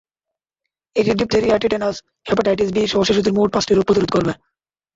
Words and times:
এটি 0.95 1.11
diphtheria, 1.13 1.57
tetanus, 1.57 1.95
hepatitis 2.27 2.69
বি-সহ 2.75 3.01
শিশুদের 3.07 3.33
মোট 3.37 3.49
পাঁচটি 3.53 3.71
রোগ 3.73 3.83
প্রতিরোধ 3.85 4.09
করবে। 4.11 4.33